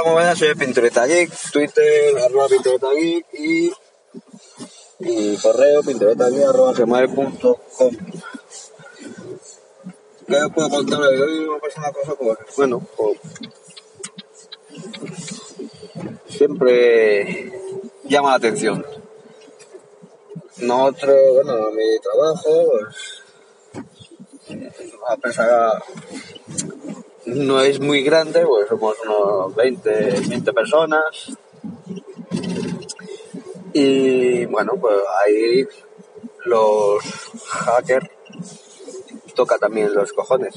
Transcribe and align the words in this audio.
Hola, 0.00 0.12
muy 0.12 0.22
buenas, 0.22 0.38
soy 0.38 0.54
Pintureta 0.54 1.04
Geek, 1.04 1.30
Twitter, 1.52 2.18
arroba 2.24 2.48
Pintureta 2.48 2.86
Geek 2.90 3.26
y, 3.34 3.70
y 5.00 5.36
correo 5.36 5.82
pinturetageek 5.82 6.48
arroba 6.48 6.72
gmail.com. 6.72 7.96
¿Qué 10.26 10.48
puedo 10.54 10.70
contar? 10.70 11.00
Hoy 11.00 11.44
una 11.44 11.92
cosa, 11.92 12.14
pues, 12.18 12.38
bueno, 12.56 12.82
siempre 16.28 17.52
llama 18.04 18.30
la 18.30 18.36
atención. 18.36 18.86
Nosotros, 20.58 21.16
bueno, 21.34 21.70
mi 21.72 21.98
trabajo, 22.00 22.70
pues, 22.70 24.64
a 25.08 25.16
pesar 25.18 25.82
no 27.34 27.60
es 27.60 27.80
muy 27.80 28.02
grande, 28.02 28.44
pues 28.46 28.68
somos 28.68 28.96
unos 29.04 29.54
20, 29.54 29.90
20 30.28 30.52
personas. 30.52 31.02
Y 33.72 34.46
bueno, 34.46 34.72
pues 34.80 34.96
ahí 35.24 35.66
los 36.44 37.02
hackers 37.46 38.08
toca 39.34 39.58
también 39.58 39.94
los 39.94 40.12
cojones. 40.12 40.54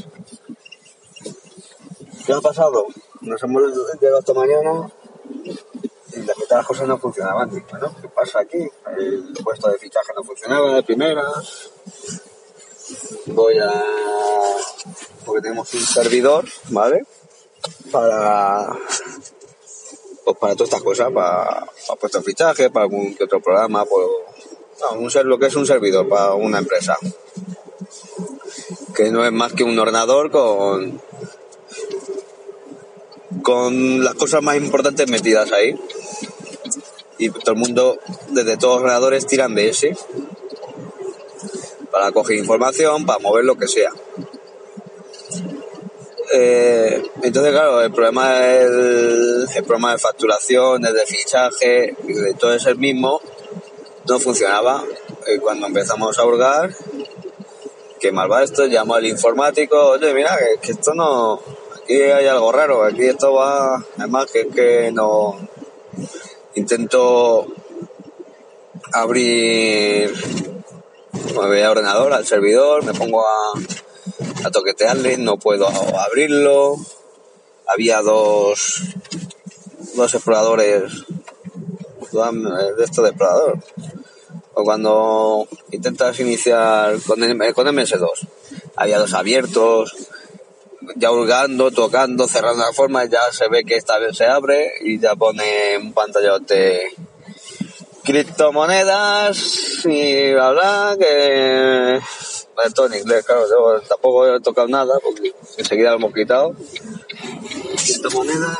¿Qué 2.25 2.33
ha 2.33 2.41
pasado? 2.41 2.87
Nos 3.21 3.43
hemos 3.43 3.63
llegado 3.99 4.19
esta 4.19 4.33
mañana 4.33 4.91
y 6.13 6.19
la 6.19 6.33
mitad 6.35 6.49
de 6.49 6.55
las 6.55 6.67
cosas 6.67 6.87
no 6.87 6.97
funcionaban. 6.97 7.49
Bueno, 7.69 7.95
¿qué 8.01 8.07
pasa 8.09 8.39
aquí? 8.39 8.67
El 8.97 9.33
puesto 9.43 9.69
de 9.69 9.77
fichaje 9.77 10.11
no 10.15 10.23
funcionaba 10.23 10.75
de 10.75 10.83
primeras. 10.83 11.71
Voy 13.27 13.57
a 13.59 13.71
porque 15.23 15.41
tenemos 15.41 15.73
un 15.73 15.81
servidor, 15.81 16.45
¿vale? 16.69 17.05
Para 17.91 18.77
pues 20.25 20.37
para 20.37 20.53
todas 20.55 20.69
estas 20.69 20.83
cosas, 20.83 21.11
para, 21.11 21.65
para 21.87 21.99
puesto 21.99 22.19
de 22.19 22.23
fichaje, 22.23 22.69
para 22.69 22.85
algún 22.85 23.13
que 23.13 23.25
otro 23.25 23.41
programa, 23.41 23.85
pues, 23.85 24.07
no, 24.81 24.99
un 24.99 25.11
ser, 25.11 25.25
lo 25.25 25.37
que 25.37 25.47
es 25.47 25.55
un 25.55 25.65
servidor 25.65 26.07
para 26.07 26.33
una 26.33 26.59
empresa. 26.59 26.97
Que 28.95 29.11
no 29.11 29.25
es 29.25 29.31
más 29.31 29.53
que 29.53 29.63
un 29.63 29.77
ordenador 29.77 30.31
con 30.31 31.01
con 33.41 34.03
las 34.03 34.15
cosas 34.15 34.41
más 34.41 34.55
importantes 34.55 35.09
metidas 35.09 35.51
ahí. 35.51 35.75
Y 37.17 37.29
todo 37.29 37.51
el 37.51 37.57
mundo, 37.57 37.99
desde 38.29 38.57
todos 38.57 38.75
los 38.75 38.83
ordenadores, 38.83 39.27
tiran 39.27 39.53
de 39.55 39.69
ese 39.69 39.95
para 41.91 42.11
coger 42.11 42.37
información, 42.37 43.05
para 43.05 43.19
mover 43.19 43.45
lo 43.45 43.55
que 43.55 43.67
sea. 43.67 43.91
Eh, 46.33 47.03
entonces, 47.21 47.51
claro, 47.51 47.81
el 47.81 47.91
problema 47.91 48.47
es 48.47 49.55
el, 49.55 49.63
problema 49.65 49.91
de 49.91 49.99
facturación, 49.99 50.81
de 50.81 51.05
fichaje, 51.05 51.95
y 52.07 52.33
todo 52.35 52.53
es 52.53 52.65
el 52.65 52.77
mismo, 52.77 53.21
no 54.07 54.19
funcionaba. 54.19 54.83
Y 55.27 55.37
cuando 55.39 55.67
empezamos 55.67 56.17
a 56.17 56.25
hurgar, 56.25 56.71
que 57.99 58.11
mal 58.11 58.31
va 58.31 58.43
esto, 58.43 58.65
llamó 58.65 58.95
al 58.95 59.05
informático, 59.05 59.77
oye, 59.91 60.13
mira, 60.13 60.37
que, 60.61 60.71
esto 60.71 60.93
no, 60.93 61.39
aquí 61.81 62.01
hay 62.01 62.27
algo 62.27 62.51
raro, 62.51 62.83
aquí 62.83 63.03
esto 63.03 63.33
va, 63.33 63.83
además 63.97 64.25
que, 64.31 64.47
que 64.47 64.91
no, 64.91 65.37
intento 66.55 67.47
abrir, 68.91 70.13
me 71.27 71.47
voy 71.47 71.61
a 71.61 71.71
ordenador, 71.71 72.13
al 72.13 72.25
servidor, 72.25 72.83
me 72.83 72.93
pongo 72.93 73.21
a, 73.21 73.53
a 74.45 74.51
toquetearle, 74.51 75.17
no 75.17 75.37
puedo 75.37 75.67
abrirlo. 75.67 76.75
Había 77.67 78.01
dos, 78.01 78.81
dos 79.95 80.13
exploradores 80.13 81.05
de 82.13 82.83
esto 82.83 83.01
de 83.01 83.09
explorador. 83.09 83.59
O 84.53 84.63
cuando 84.63 85.47
intentas 85.71 86.19
iniciar 86.19 86.99
con, 87.07 87.23
el, 87.23 87.53
con 87.53 87.67
MS2, 87.67 88.27
había 88.75 88.99
dos 88.99 89.13
abiertos, 89.13 89.95
ya 90.95 91.11
hurgando, 91.11 91.71
tocando, 91.71 92.27
cerrando 92.27 92.63
la 92.63 92.73
forma, 92.73 93.05
ya 93.05 93.31
se 93.31 93.47
ve 93.47 93.63
que 93.63 93.77
esta 93.77 93.97
vez 93.97 94.15
se 94.15 94.25
abre 94.25 94.73
y 94.81 94.99
ya 94.99 95.15
pone 95.15 95.77
un 95.77 95.93
pantallote 95.93 96.89
criptomonedas 98.03 99.85
y 99.85 100.33
bla 100.33 100.51
bla 100.51 100.97
que 100.99 101.99
todo 102.73 102.87
en 102.87 102.95
inglés, 102.95 103.25
claro, 103.25 103.45
yo 103.49 103.81
tampoco 103.87 104.27
he 104.27 104.39
tocado 104.41 104.67
nada 104.67 104.99
porque 105.03 105.33
enseguida 105.57 105.91
lo 105.91 105.97
hemos 105.97 106.13
quitado. 106.13 106.55
Criptomonedas. 107.85 108.57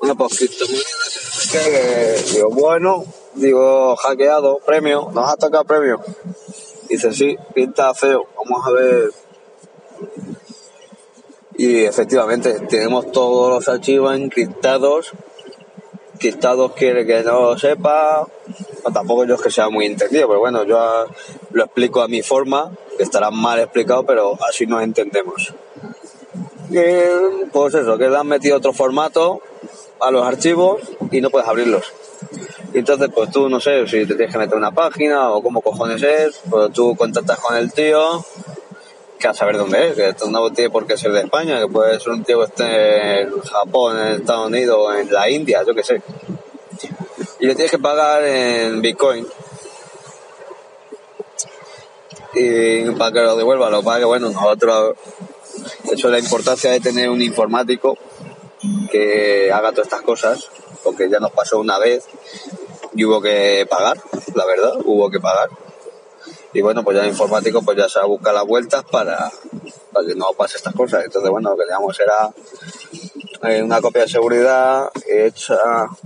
Una 0.00 0.14
pues 0.14 0.38
criptomonedas, 0.38 1.48
que 1.52 2.32
digo, 2.34 2.50
bueno, 2.50 3.04
digo, 3.34 3.96
hackeado, 3.96 4.58
premio, 4.58 5.10
nos 5.12 5.32
ha 5.32 5.36
tocado 5.36 5.64
premio. 5.64 6.00
Dice, 6.88 7.12
sí, 7.12 7.36
pinta 7.54 7.94
feo, 7.94 8.26
vamos 8.36 8.66
a 8.66 8.70
ver. 8.72 9.10
Y 11.56 11.84
efectivamente, 11.84 12.60
tenemos 12.68 13.12
todos 13.12 13.50
los 13.50 13.68
archivos 13.68 14.14
encriptados 14.16 15.12
Estados 16.28 16.72
quiere 16.72 17.06
que 17.06 17.22
no 17.22 17.40
lo 17.40 17.58
sepa, 17.58 18.26
tampoco 18.90 19.24
yo 19.24 19.34
es 19.34 19.42
que 19.42 19.50
sea 19.50 19.68
muy 19.68 19.86
entendido, 19.86 20.26
pero 20.28 20.40
bueno, 20.40 20.64
yo 20.64 21.06
lo 21.52 21.64
explico 21.64 22.02
a 22.02 22.08
mi 22.08 22.22
forma, 22.22 22.70
que 22.96 23.02
estará 23.02 23.30
mal 23.30 23.60
explicado, 23.60 24.04
pero 24.04 24.38
así 24.48 24.66
nos 24.66 24.82
entendemos. 24.82 25.52
pues 27.52 27.74
eso, 27.74 27.98
que 27.98 28.08
le 28.08 28.16
han 28.16 28.26
metido 28.26 28.56
otro 28.56 28.72
formato 28.72 29.40
a 30.00 30.10
los 30.10 30.26
archivos 30.26 30.82
y 31.10 31.20
no 31.20 31.30
puedes 31.30 31.48
abrirlos. 31.48 31.92
Entonces, 32.74 33.10
pues 33.14 33.30
tú 33.30 33.48
no 33.48 33.60
sé 33.60 33.86
si 33.86 34.06
te 34.06 34.14
tienes 34.14 34.32
que 34.32 34.38
meter 34.38 34.56
una 34.56 34.70
página 34.70 35.30
o 35.30 35.42
cómo 35.42 35.60
cojones 35.60 36.02
es, 36.02 36.40
pues 36.48 36.72
tú 36.72 36.96
contactas 36.96 37.38
con 37.38 37.54
el 37.56 37.72
tío 37.72 38.24
que 39.22 39.28
a 39.28 39.34
saber 39.34 39.56
dónde 39.56 39.88
es, 39.88 39.94
que 39.94 40.08
esto 40.08 40.28
no 40.28 40.50
tiene 40.50 40.70
por 40.70 40.84
qué 40.84 40.96
ser 40.96 41.12
de 41.12 41.20
España, 41.20 41.60
que 41.60 41.68
puede 41.68 42.00
ser 42.00 42.12
un 42.12 42.24
tío 42.24 42.40
que 42.40 42.46
esté 42.46 43.20
en 43.22 43.40
Japón, 43.40 43.96
en 43.96 44.14
Estados 44.14 44.48
Unidos, 44.48 44.96
en 44.96 45.12
la 45.12 45.30
India, 45.30 45.62
yo 45.64 45.74
qué 45.74 45.84
sé. 45.84 46.02
Y 47.42 47.46
le 47.46 47.56
tienes 47.56 47.72
que 47.72 47.78
pagar 47.80 48.22
en 48.24 48.80
Bitcoin. 48.80 49.26
Y 52.34 52.88
para 52.92 53.10
que 53.10 53.20
lo 53.20 53.34
devuelva, 53.34 53.68
lo 53.68 53.82
pague, 53.82 54.04
bueno, 54.04 54.30
nosotros, 54.30 54.94
eso 55.90 56.06
es 56.06 56.12
la 56.12 56.20
importancia 56.20 56.70
de 56.70 56.78
tener 56.78 57.10
un 57.10 57.20
informático 57.20 57.98
que 58.92 59.50
haga 59.52 59.72
todas 59.72 59.88
estas 59.88 60.02
cosas, 60.02 60.50
porque 60.84 61.10
ya 61.10 61.18
nos 61.18 61.32
pasó 61.32 61.58
una 61.58 61.80
vez 61.80 62.04
y 62.94 63.04
hubo 63.04 63.20
que 63.20 63.66
pagar, 63.68 64.00
la 64.36 64.46
verdad, 64.46 64.74
hubo 64.84 65.10
que 65.10 65.18
pagar 65.18 65.50
y 66.54 66.60
bueno, 66.60 66.84
pues 66.84 66.96
ya 66.96 67.02
el 67.02 67.08
informático 67.08 67.62
pues 67.62 67.78
ya 67.78 67.88
se 67.88 67.98
va 67.98 68.04
a 68.04 68.08
buscar 68.08 68.34
las 68.34 68.46
vueltas 68.46 68.84
para, 68.90 69.30
para 69.92 70.06
que 70.06 70.14
no 70.14 70.32
pase 70.36 70.58
estas 70.58 70.74
cosas. 70.74 71.04
Entonces, 71.04 71.30
bueno, 71.30 71.50
lo 71.50 71.56
que 71.56 71.64
teníamos 71.64 71.98
era 71.98 72.30
una 73.42 73.80
copia 73.80 74.02
de 74.02 74.08
seguridad 74.08 74.90
hecha, 75.08 75.58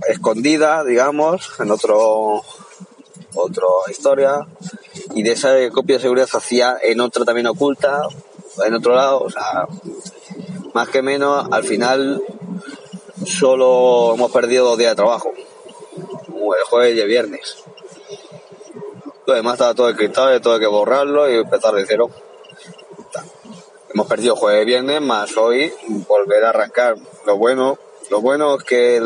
escondida, 0.07 0.83
digamos, 0.83 1.51
en 1.59 1.71
otro 1.71 2.41
otra 3.35 3.67
historia. 3.89 4.39
Y 5.13 5.23
de 5.23 5.31
esa 5.31 5.53
copia 5.71 5.97
de 5.97 6.01
seguridad 6.01 6.27
se 6.27 6.37
hacía 6.37 6.77
en 6.81 6.99
otra 7.01 7.25
también 7.25 7.47
oculta 7.47 8.01
en 8.65 8.73
otro 8.73 8.95
lado 8.95 9.19
o 9.19 9.29
sea 9.29 9.67
más 10.73 10.89
que 10.89 11.03
menos 11.03 11.47
al 11.51 11.63
final 11.63 12.23
solo 13.25 14.13
hemos 14.15 14.31
perdido 14.31 14.65
dos 14.65 14.77
días 14.77 14.91
de 14.91 14.95
trabajo. 14.95 15.31
El 15.35 16.63
jueves 16.69 16.95
y 16.95 17.01
el 17.01 17.07
viernes. 17.07 17.57
Lo 19.25 19.33
demás 19.33 19.53
estaba 19.53 19.73
todo 19.73 19.89
encriptado, 19.89 20.39
todo 20.39 20.53
hay 20.53 20.59
que 20.59 20.67
borrarlo 20.67 21.29
y 21.29 21.37
empezar 21.37 21.73
de 21.73 21.85
cero. 21.85 22.09
Hemos 23.97 24.09
perdido 24.09 24.35
jueves 24.35 24.61
y 24.61 24.65
viernes, 24.67 25.01
más 25.01 25.35
hoy 25.37 25.73
volver 26.07 26.45
a 26.45 26.49
arrancar. 26.49 26.97
Lo 27.25 27.35
bueno, 27.35 27.79
lo 28.11 28.21
bueno 28.21 28.55
es 28.55 28.63
que 28.63 29.01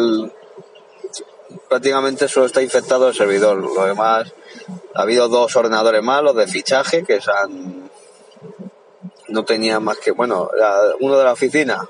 prácticamente 1.70 2.28
solo 2.28 2.48
está 2.48 2.62
infectado 2.62 3.08
el 3.08 3.16
servidor. 3.16 3.56
Lo 3.56 3.86
demás, 3.86 4.34
ha 4.94 5.04
habido 5.04 5.30
dos 5.30 5.56
ordenadores 5.56 6.04
más, 6.04 6.22
los 6.22 6.36
de 6.36 6.46
fichaje, 6.46 7.06
que 7.06 7.22
se 7.22 7.32
han, 7.32 7.90
no 9.30 9.46
tenía 9.46 9.80
más 9.80 9.98
que, 9.98 10.12
bueno, 10.12 10.52
uno 11.00 11.18
de 11.18 11.24
la 11.24 11.32
oficina, 11.32 11.88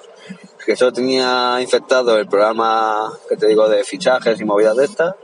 que 0.63 0.75
solo 0.75 0.93
tenía 0.93 1.57
infectado 1.59 2.15
el 2.19 2.27
programa 2.27 3.11
que 3.27 3.35
te 3.35 3.47
digo 3.47 3.67
de 3.67 3.83
fichajes 3.83 4.39
y 4.39 4.45
movidas 4.45 4.77
de 4.77 4.85
estas, 4.85 5.15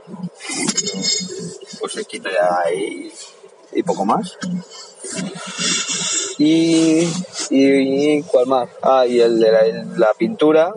pues 1.78 1.92
se 1.92 2.04
quita 2.06 2.28
ya 2.28 2.72
y, 2.72 3.12
y 3.70 3.84
poco 3.84 4.04
más. 4.04 4.36
Y, 6.38 7.08
y, 7.50 8.22
¿cuál 8.24 8.46
más? 8.46 8.68
Ah, 8.82 9.06
y 9.06 9.20
el 9.20 9.38
de 9.40 9.84
la, 9.96 10.12
pintura, 10.16 10.74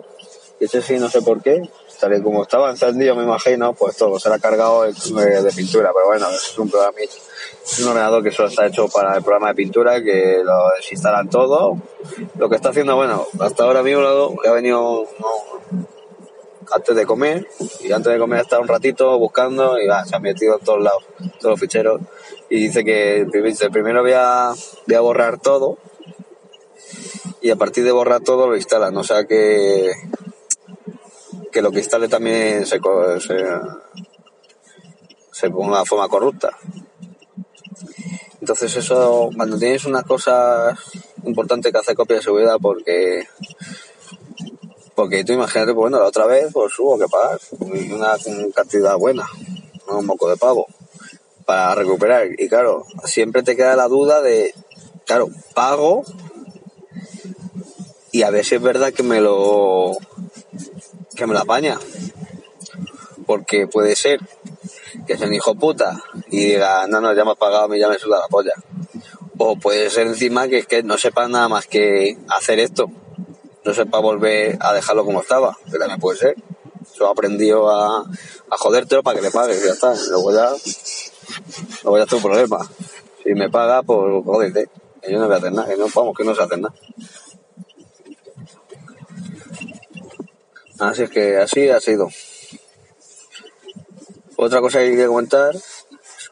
ese 0.60 0.82
sí 0.82 0.98
no 0.98 1.08
sé 1.08 1.22
por 1.22 1.42
qué, 1.42 1.62
tal 2.00 2.16
y 2.16 2.22
como 2.22 2.42
estaba 2.42 2.70
encendido 2.70 3.14
me 3.14 3.24
imagino, 3.24 3.74
pues 3.74 3.96
todo 3.96 4.18
se 4.18 4.28
le 4.28 4.36
ha 4.36 4.38
cargado 4.38 4.82
de 4.82 5.52
pintura, 5.54 5.90
pero 5.94 6.06
bueno, 6.06 6.30
es 6.30 6.58
un 6.58 6.70
programa, 6.70 6.98
es 7.00 7.78
un 7.80 7.88
ordenador 7.88 8.22
que 8.22 8.30
solo 8.30 8.48
está 8.48 8.66
hecho 8.66 8.88
para 8.88 9.16
el 9.16 9.22
programa 9.22 9.48
de 9.48 9.54
pintura, 9.54 10.02
que 10.02 10.42
lo 10.44 10.70
desinstalan 10.76 11.28
todo. 11.28 11.78
Lo 12.36 12.48
que 12.48 12.56
está 12.56 12.70
haciendo, 12.70 12.96
bueno, 12.96 13.26
hasta 13.40 13.64
ahora 13.64 13.82
mismo 13.82 14.00
lo- 14.00 14.34
ha 14.46 14.52
venido 14.52 15.06
antes 16.74 16.96
de 16.96 17.06
comer, 17.06 17.46
y 17.80 17.92
antes 17.92 18.12
de 18.12 18.18
comer 18.18 18.38
ha 18.38 18.42
estado 18.42 18.62
un 18.62 18.68
ratito 18.68 19.18
buscando 19.18 19.78
y 19.78 19.86
se 20.06 20.16
ha 20.16 20.18
metido 20.20 20.58
en 20.58 20.64
todos 20.64 20.82
lados, 20.82 21.04
todos 21.38 21.52
los 21.52 21.60
ficheros, 21.60 22.00
y 22.48 22.56
dice 22.64 22.84
que 22.84 23.26
dice, 23.44 23.70
primero 23.70 24.02
voy 24.02 24.12
a, 24.14 24.52
voy 24.86 24.96
a 24.96 25.00
borrar 25.00 25.38
todo, 25.38 25.76
y 27.42 27.50
a 27.50 27.56
partir 27.56 27.84
de 27.84 27.92
borrar 27.92 28.20
todo 28.20 28.48
lo 28.48 28.56
instalan, 28.56 28.96
o 28.96 29.04
sea 29.04 29.26
que 29.26 29.92
que 31.50 31.60
lo 31.60 31.70
que 31.70 31.80
instale 31.80 32.08
también 32.08 32.64
se, 32.64 32.80
se, 33.20 33.44
se 35.30 35.50
ponga 35.50 35.80
de 35.80 35.84
forma 35.84 36.08
corrupta. 36.08 36.50
Entonces 38.40 38.74
eso, 38.74 39.30
cuando 39.36 39.58
tienes 39.58 39.84
unas 39.84 40.04
cosas 40.04 40.78
importantes 41.24 41.70
que 41.70 41.78
hacer 41.78 41.94
copia 41.94 42.16
de 42.16 42.22
seguridad 42.22 42.56
porque 42.60 43.28
porque 44.94 45.24
tú 45.24 45.32
imagínate, 45.32 45.72
pues 45.72 45.90
bueno, 45.90 45.98
la 45.98 46.06
otra 46.06 46.26
vez 46.26 46.48
pues 46.52 46.78
hubo 46.78 46.98
que 46.98 47.06
pagar 47.06 47.38
una 47.60 48.16
cantidad 48.54 48.96
buena, 48.96 49.26
un 49.88 50.06
moco 50.06 50.28
de 50.28 50.36
pavo, 50.36 50.66
para 51.44 51.74
recuperar. 51.74 52.28
Y 52.38 52.48
claro, 52.48 52.84
siempre 53.04 53.42
te 53.42 53.56
queda 53.56 53.76
la 53.76 53.88
duda 53.88 54.20
de, 54.20 54.54
claro, 55.06 55.28
pago 55.54 56.04
y 58.12 58.22
a 58.22 58.30
ver 58.30 58.44
si 58.44 58.54
es 58.54 58.62
verdad 58.62 58.92
que 58.92 59.02
me 59.02 59.20
lo 59.20 59.96
que 61.16 61.26
me 61.26 61.34
la 61.34 61.40
apaña. 61.40 61.78
Porque 63.26 63.66
puede 63.66 63.96
ser 63.96 64.20
que 65.06 65.16
sea 65.16 65.26
un 65.26 65.34
hijo 65.34 65.54
puta 65.54 66.02
y 66.30 66.44
diga, 66.44 66.86
no, 66.86 67.00
no, 67.00 67.14
ya 67.14 67.24
me 67.24 67.32
has 67.32 67.38
pagado, 67.38 67.68
me 67.68 67.78
ya 67.78 67.88
me 67.88 67.98
suda 67.98 68.20
la 68.20 68.28
polla. 68.28 68.52
O 69.38 69.56
puede 69.56 69.88
ser 69.88 70.06
encima 70.06 70.46
que 70.46 70.64
que 70.64 70.82
no 70.82 70.98
sepa 70.98 71.26
nada 71.26 71.48
más 71.48 71.66
que 71.66 72.18
hacer 72.28 72.60
esto. 72.60 72.90
No 73.64 73.72
sepa 73.72 73.98
volver 74.00 74.58
a 74.60 74.74
dejarlo 74.74 75.04
como 75.04 75.22
estaba. 75.22 75.56
Que 75.70 75.78
también 75.78 75.98
puede 75.98 76.18
ser. 76.18 76.36
Eso 76.94 77.06
ha 77.06 77.12
aprendido 77.12 77.70
a, 77.70 78.00
a 78.00 78.56
jodértelo 78.58 79.02
para 79.02 79.16
que 79.16 79.22
le 79.22 79.30
pagues 79.30 79.64
ya 79.64 79.72
está. 79.72 79.94
Luego 80.10 80.34
ya, 80.34 80.50
luego 81.84 81.96
ya 81.96 82.04
es 82.04 82.10
tu 82.10 82.20
problema. 82.20 82.58
Si 83.24 83.32
me 83.34 83.48
paga, 83.48 83.82
pues 83.82 84.22
jódete. 84.24 84.68
Yo 85.08 85.18
no 85.18 85.26
voy 85.26 85.34
a 85.34 85.38
hacer 85.38 85.52
nada, 85.52 85.68
que 85.68 85.76
no, 85.76 85.86
vamos, 85.92 86.16
que 86.16 86.24
no 86.24 86.34
sé 86.34 86.42
hacer 86.42 86.58
nada. 86.60 86.74
Así 90.82 91.06
que 91.06 91.36
así 91.36 91.68
ha 91.68 91.80
sido. 91.80 92.08
Otra 94.36 94.60
cosa 94.60 94.80
que 94.80 94.90
quería 94.90 95.06
comentar 95.06 95.54
es 95.54 95.84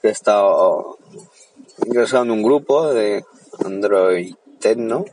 que 0.02 0.08
he 0.08 0.10
estado 0.10 0.98
ingresado 1.86 2.24
en 2.24 2.32
un 2.32 2.42
grupo 2.42 2.92
de 2.92 3.24
Android 3.64 4.34
Tecno 4.58 5.04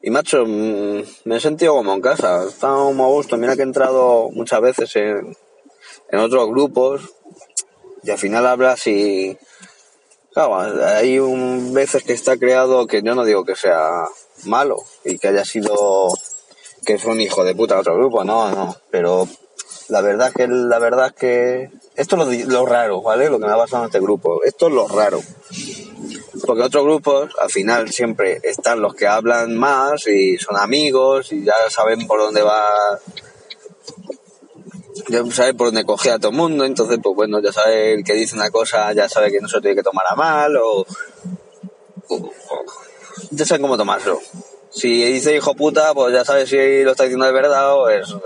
y 0.00 0.10
macho, 0.10 0.46
mm, 0.46 1.02
me 1.24 1.36
he 1.36 1.40
sentido 1.40 1.74
como 1.74 1.92
en 1.92 2.00
casa, 2.00 2.44
he 2.44 2.48
estado 2.48 2.88
a 2.88 3.06
gusto. 3.08 3.36
Mira 3.36 3.56
que 3.56 3.62
he 3.62 3.64
entrado 3.64 4.30
muchas 4.30 4.60
veces 4.60 4.94
en, 4.94 5.36
en 6.10 6.18
otros 6.20 6.48
grupos 6.48 7.02
y 8.04 8.10
al 8.10 8.18
final 8.18 8.46
hablas 8.46 8.86
y. 8.86 9.36
Claro, 10.32 10.56
hay 10.56 11.18
un, 11.18 11.74
veces 11.74 12.04
que 12.04 12.12
está 12.12 12.36
creado 12.36 12.86
que 12.86 13.02
yo 13.02 13.16
no 13.16 13.24
digo 13.24 13.44
que 13.44 13.56
sea 13.56 14.04
malo 14.44 14.76
y 15.04 15.18
que 15.18 15.26
haya 15.26 15.44
sido 15.44 16.08
que 16.84 16.94
es 16.94 17.04
un 17.04 17.20
hijo 17.20 17.44
de 17.44 17.54
puta 17.54 17.74
de 17.74 17.80
otro 17.80 17.96
grupo, 17.96 18.24
no, 18.24 18.50
no, 18.50 18.76
pero 18.90 19.28
la 19.88 20.00
verdad 20.00 20.32
que 20.32 20.46
la 20.48 20.78
verdad 20.78 21.14
que 21.14 21.70
esto 21.96 22.16
es 22.16 22.46
lo, 22.46 22.52
lo 22.52 22.66
raro, 22.66 23.02
¿vale? 23.02 23.28
Lo 23.28 23.38
que 23.38 23.46
me 23.46 23.52
ha 23.52 23.56
pasado 23.56 23.82
en 23.82 23.88
este 23.88 24.00
grupo, 24.00 24.42
esto 24.44 24.68
es 24.68 24.72
lo 24.72 24.88
raro. 24.88 25.20
Porque 26.46 26.62
otros 26.62 26.84
grupos, 26.84 27.32
al 27.38 27.50
final 27.50 27.90
siempre 27.90 28.40
están 28.42 28.80
los 28.80 28.94
que 28.94 29.06
hablan 29.06 29.56
más 29.56 30.06
y 30.06 30.38
son 30.38 30.56
amigos 30.56 31.32
y 31.32 31.44
ya 31.44 31.54
saben 31.68 32.06
por 32.06 32.20
dónde 32.20 32.42
va, 32.42 32.98
ya 35.08 35.24
saben 35.30 35.56
por 35.56 35.68
dónde 35.68 35.84
coge 35.84 36.10
a 36.10 36.18
todo 36.18 36.30
el 36.30 36.36
mundo, 36.36 36.64
entonces 36.64 36.98
pues 37.02 37.14
bueno, 37.14 37.40
ya 37.40 37.52
sabe 37.52 37.94
el 37.94 38.04
que 38.04 38.14
dice 38.14 38.36
una 38.36 38.50
cosa, 38.50 38.92
ya 38.92 39.08
sabe 39.08 39.30
que 39.30 39.40
no 39.40 39.48
se 39.48 39.60
tiene 39.60 39.76
que 39.76 39.82
tomar 39.82 40.06
a 40.08 40.16
mal 40.16 40.56
o, 40.56 40.86
ya 43.30 43.44
saben 43.44 43.62
cómo 43.62 43.76
tomárselo. 43.76 44.20
Si 44.70 45.04
dice 45.04 45.34
hijo 45.34 45.54
puta, 45.54 45.92
pues 45.94 46.12
ya 46.12 46.24
sabes 46.24 46.48
si 46.48 46.84
lo 46.84 46.92
está 46.92 47.04
diciendo 47.04 47.26
de 47.26 47.32
verdad 47.32 47.74
o 47.74 47.88
es, 47.88 48.10
o 48.12 48.20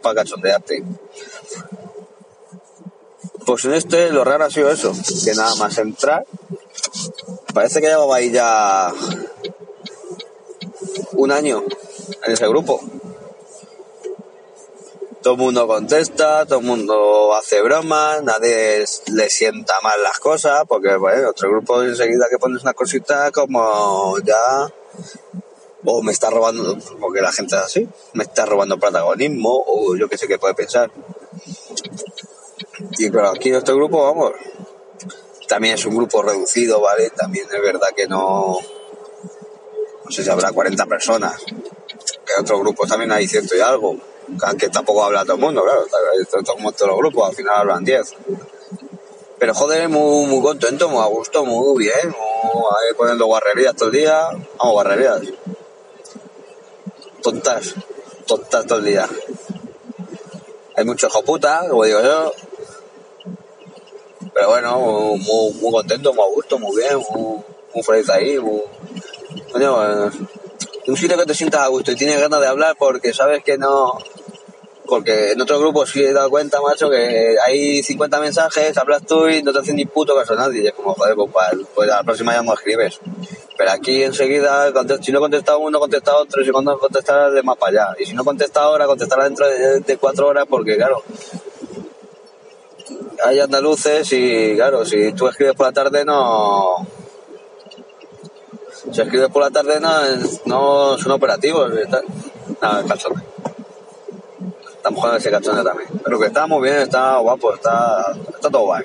para 0.00 0.14
cachondearte. 0.16 0.82
Pues 3.44 3.64
en 3.64 3.74
este 3.74 4.10
lo 4.10 4.24
raro 4.24 4.44
ha 4.44 4.50
sido 4.50 4.70
eso, 4.70 4.92
que 5.24 5.34
nada 5.34 5.54
más 5.56 5.76
entrar, 5.78 6.24
parece 7.52 7.80
que 7.80 7.88
llevaba 7.88 8.16
ahí 8.16 8.30
ya 8.30 8.92
un 11.12 11.30
año 11.30 11.62
en 12.24 12.32
ese 12.32 12.48
grupo. 12.48 12.80
Todo 15.22 15.34
el 15.34 15.40
mundo 15.40 15.66
contesta, 15.68 16.46
todo 16.46 16.60
el 16.60 16.64
mundo 16.64 17.34
hace 17.34 17.62
bromas, 17.62 18.22
nadie 18.22 18.84
le 19.12 19.30
sienta 19.30 19.74
mal 19.82 20.02
las 20.02 20.18
cosas, 20.18 20.64
porque 20.66 20.96
bueno, 20.96 21.30
otro 21.30 21.50
grupo 21.50 21.82
enseguida 21.82 22.26
que 22.30 22.38
pones 22.38 22.62
una 22.62 22.74
cosita 22.74 23.30
como 23.30 24.18
ya 24.20 24.72
o 25.84 26.02
me 26.02 26.12
está 26.12 26.30
robando, 26.30 26.78
porque 27.00 27.20
la 27.20 27.32
gente 27.32 27.56
es 27.56 27.62
así, 27.62 27.88
me 28.14 28.24
está 28.24 28.46
robando 28.46 28.78
protagonismo, 28.78 29.64
o 29.66 29.96
yo 29.96 30.08
qué 30.08 30.16
sé 30.16 30.28
qué 30.28 30.38
puede 30.38 30.54
pensar. 30.54 30.90
Y 32.98 33.10
pero 33.10 33.28
aquí 33.28 33.48
en 33.48 33.56
este 33.56 33.72
grupo, 33.72 34.02
vamos, 34.02 34.32
también 35.48 35.74
es 35.74 35.84
un 35.84 35.96
grupo 35.96 36.22
reducido, 36.22 36.80
¿vale? 36.80 37.10
También 37.10 37.46
es 37.52 37.62
verdad 37.62 37.88
que 37.94 38.06
no, 38.06 38.58
no 40.04 40.10
sé 40.10 40.22
si 40.22 40.30
habrá 40.30 40.52
40 40.52 40.86
personas, 40.86 41.42
que 41.44 42.32
en 42.36 42.42
otros 42.42 42.60
grupos 42.60 42.88
también 42.88 43.10
hay 43.12 43.26
ciento 43.26 43.56
y 43.56 43.60
algo, 43.60 43.96
aunque 44.42 44.68
tampoco 44.68 45.04
habla 45.04 45.24
todo 45.24 45.34
el 45.34 45.40
mundo, 45.40 45.64
claro, 45.64 46.44
como 46.46 46.72
todos 46.72 46.88
los 46.88 46.98
grupos, 46.98 47.28
al 47.28 47.34
final 47.34 47.56
hablan 47.56 47.84
10. 47.84 48.14
Pero 49.38 49.54
joder, 49.54 49.88
muy, 49.88 50.26
muy 50.26 50.40
contento, 50.40 50.88
muy 50.88 51.02
a 51.02 51.06
gusto, 51.06 51.44
muy 51.44 51.84
bien, 51.84 52.14
poniendo 52.96 53.26
guarrerías 53.26 53.74
todo 53.74 53.88
el 53.88 53.96
día, 53.96 54.28
vamos, 54.58 54.72
guarrerías 54.74 55.20
tontas, 57.22 57.74
tontas 58.26 58.66
todo 58.66 58.78
el 58.80 58.84
día. 58.84 59.08
Hay 60.76 60.84
mucho 60.84 61.06
hijo 61.06 61.22
puta, 61.22 61.66
como 61.68 61.84
digo 61.84 62.02
yo. 62.02 62.32
Pero 64.34 64.48
bueno, 64.48 64.78
muy, 64.78 65.72
contento, 65.72 66.12
muy 66.14 66.24
a 66.24 66.34
gusto, 66.34 66.58
muy 66.58 66.76
bien, 66.76 66.98
muy, 67.74 67.82
feliz 67.82 68.08
ahí. 68.08 68.38
Muy... 68.38 68.62
Coño, 69.52 70.06
eh, 70.06 70.10
un 70.86 70.96
sitio 70.96 71.18
que 71.18 71.26
te 71.26 71.34
sientas 71.34 71.60
a 71.60 71.68
gusto 71.68 71.92
y 71.92 71.96
tienes 71.96 72.20
ganas 72.20 72.40
de 72.40 72.46
hablar 72.46 72.76
porque 72.78 73.12
sabes 73.12 73.42
que 73.44 73.58
no. 73.58 73.98
Porque 74.86 75.32
en 75.32 75.40
otros 75.40 75.60
grupos 75.60 75.90
sí 75.90 76.02
he 76.02 76.12
dado 76.12 76.28
cuenta, 76.28 76.60
macho, 76.60 76.90
que 76.90 77.36
hay 77.46 77.82
50 77.82 78.20
mensajes, 78.20 78.76
hablas 78.76 79.06
tú 79.06 79.28
y 79.28 79.42
no 79.42 79.52
te 79.52 79.60
hacen 79.60 79.76
ni 79.76 79.84
puto 79.86 80.14
caso 80.14 80.34
a 80.34 80.36
nadie. 80.36 80.62
Y 80.62 80.66
es 80.66 80.74
como, 80.74 80.94
joder, 80.94 81.14
pues, 81.14 81.30
pues 81.74 81.90
a 81.90 81.96
la 81.96 82.02
próxima 82.02 82.34
ya 82.34 82.42
no 82.42 82.54
escribes. 82.54 83.00
Pero 83.62 83.74
aquí 83.74 84.02
enseguida, 84.02 84.72
si 85.00 85.12
no 85.12 85.20
contesta 85.20 85.56
uno, 85.56 85.78
contesta 85.78 86.16
otro, 86.16 86.42
y 86.42 86.44
si 86.44 86.50
no 86.50 86.76
contestará 86.76 87.30
de 87.30 87.44
más 87.44 87.56
para 87.56 87.84
allá. 87.84 87.96
Y 88.00 88.06
si 88.06 88.12
no 88.12 88.24
contesta 88.24 88.62
ahora, 88.62 88.86
contestará 88.86 89.22
dentro 89.22 89.46
de, 89.46 89.96
cuatro 89.98 90.26
horas, 90.26 90.46
porque 90.50 90.76
claro, 90.76 91.04
hay 93.24 93.38
andaluces 93.38 94.12
y 94.14 94.56
claro, 94.56 94.84
si 94.84 95.12
tú 95.12 95.28
escribes 95.28 95.54
por 95.54 95.66
la 95.66 95.72
tarde 95.72 96.04
no... 96.04 96.84
Si 98.90 99.00
escribes 99.00 99.28
por 99.28 99.44
la 99.44 99.50
tarde 99.52 99.78
no, 99.78 99.90
no 100.46 100.98
son 100.98 101.12
operativos. 101.12 101.70
tal. 101.88 102.04
Nada, 102.60 102.82
cachonde. 102.82 103.22
Estamos 104.76 104.98
jugando 104.98 105.18
ese 105.18 105.30
cachonde 105.30 105.62
también. 105.62 105.88
Pero 106.02 106.18
que 106.18 106.26
está 106.26 106.48
muy 106.48 106.68
bien, 106.68 106.78
está 106.78 107.18
guapo, 107.18 107.54
está, 107.54 108.12
está 108.34 108.50
todo 108.50 108.62
guay. 108.62 108.82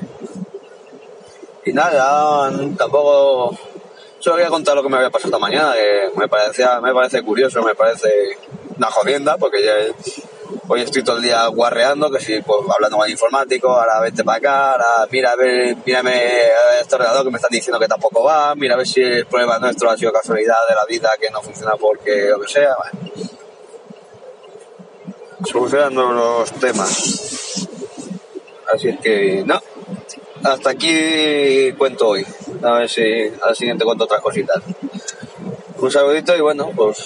Y 1.66 1.74
nada, 1.74 2.52
tampoco... 2.78 3.58
Solo 4.20 4.36
quería 4.36 4.50
contar 4.50 4.76
lo 4.76 4.84
que 4.84 4.90
me 4.90 4.98
había 4.98 5.10
pasado 5.10 5.30
esta 5.30 5.40
mañana, 5.40 5.74
que 5.74 6.20
me 6.20 6.28
parecía, 6.28 6.82
me 6.82 6.94
parece 6.94 7.22
curioso, 7.22 7.62
me 7.62 7.76
parece 7.76 8.10
una 8.78 8.88
jodienda, 8.88 9.38
porque 9.38 9.64
ya 9.64 9.74
Hoy 10.70 10.82
estoy 10.82 11.02
todo 11.02 11.16
el 11.18 11.24
día 11.24 11.48
guarreando, 11.48 12.12
que 12.12 12.20
si 12.20 12.42
pues, 12.42 12.60
hablando 12.74 12.98
con 12.98 13.06
el 13.06 13.12
informático, 13.14 13.70
ahora 13.70 14.02
vete 14.02 14.26
para 14.26 14.38
acá, 14.38 14.72
ahora 14.72 15.08
mira 15.10 15.32
a 15.32 15.36
ver, 15.38 15.78
mírame 15.86 16.12
este 16.82 16.96
ordenador 16.96 17.24
que 17.24 17.32
me 17.32 17.38
están 17.38 17.52
diciendo 17.52 17.80
que 17.80 17.88
tampoco 17.88 18.24
va, 18.24 18.54
mira 18.54 18.74
a 18.74 18.78
ver 18.78 18.86
si 18.86 19.02
el 19.02 19.26
problema 19.28 19.60
nuestro 19.60 19.90
ha 19.90 19.98
sido 19.98 20.12
casualidad 20.12 20.56
de 20.68 20.76
la 20.76 20.86
vida 20.86 21.10
que 21.20 21.30
no 21.32 21.42
funciona 21.42 21.72
porque 21.80 22.28
lo 22.30 22.42
que 22.42 22.50
sea. 22.50 22.76
Solucionando 25.46 26.12
los 26.12 26.52
temas. 26.54 27.68
Así 28.74 28.90
es 28.90 29.00
que, 29.00 29.44
no. 29.46 29.62
Hasta 30.44 30.72
aquí 30.72 31.72
cuento 31.78 32.10
hoy. 32.10 32.26
A 32.62 32.74
ver 32.80 32.90
si 32.90 33.02
al 33.42 33.56
siguiente 33.56 33.86
cuento 33.86 34.06
otras 34.06 34.22
cositas. 34.22 34.62
Un 35.80 35.92
saludito 35.92 36.36
y 36.36 36.42
bueno, 36.42 36.72
pues 36.76 36.98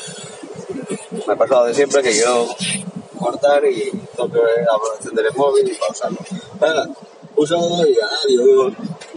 me 1.28 1.34
ha 1.34 1.36
pasado 1.36 1.66
de 1.66 1.74
siempre 1.74 2.02
que 2.02 2.12
quiero 2.12 2.48
cortar 3.20 3.64
y 3.66 3.92
tengo 4.16 4.32
que 4.32 4.40
encender 4.98 5.26
el 5.28 5.36
móvil 5.36 5.70
y 5.70 5.76
pausarlo. 5.76 6.18
Un 7.36 7.48
saludo 7.48 7.86
y 7.88 7.96
adiós. 8.00 8.74